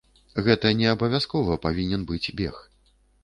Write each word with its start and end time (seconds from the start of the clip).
Гэта 0.45 0.71
не 0.79 0.87
абавязкова 0.93 1.59
павінен 1.67 2.01
быць 2.13 2.33
бег. 2.39 2.55